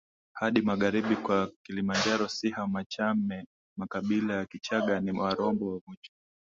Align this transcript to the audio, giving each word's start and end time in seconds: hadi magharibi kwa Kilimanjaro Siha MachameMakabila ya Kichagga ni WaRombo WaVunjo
hadi 0.33 0.61
magharibi 0.61 1.15
kwa 1.15 1.51
Kilimanjaro 1.63 2.27
Siha 2.27 2.67
MachameMakabila 2.67 4.35
ya 4.35 4.45
Kichagga 4.45 4.99
ni 5.01 5.11
WaRombo 5.11 5.65
WaVunjo 5.71 6.11